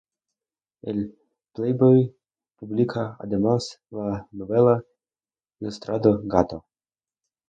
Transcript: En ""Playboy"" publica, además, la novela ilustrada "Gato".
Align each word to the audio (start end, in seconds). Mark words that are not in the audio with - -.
En 0.81 1.13
""Playboy"" 1.53 2.15
publica, 2.57 3.17
además, 3.19 3.79
la 3.91 4.27
novela 4.31 4.83
ilustrada 5.59 6.17
"Gato". 6.23 6.65